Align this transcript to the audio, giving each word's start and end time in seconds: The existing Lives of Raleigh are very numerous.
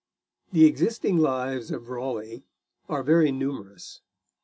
The 0.51 0.65
existing 0.65 1.17
Lives 1.19 1.69
of 1.69 1.89
Raleigh 1.91 2.41
are 2.89 3.03
very 3.03 3.31
numerous. 3.31 4.01